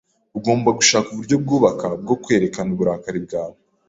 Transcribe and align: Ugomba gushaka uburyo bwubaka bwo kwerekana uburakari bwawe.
Ugomba 0.37 0.69
gushaka 0.77 1.07
uburyo 1.11 1.35
bwubaka 1.43 1.85
bwo 2.03 2.15
kwerekana 2.23 2.69
uburakari 2.75 3.19
bwawe. 3.25 3.57